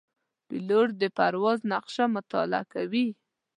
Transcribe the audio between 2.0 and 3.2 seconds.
مطالعه کوي.